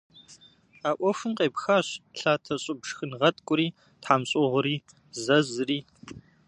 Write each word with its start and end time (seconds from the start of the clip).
А 0.89 0.91
ӏуэхум 0.97 1.33
къепхащ 1.37 1.87
лъатэщӏыб 2.17 2.79
шхынгъэткӏури, 2.87 3.67
тхьэмщӏыгъури, 4.01 4.75
зэзри. 5.23 5.79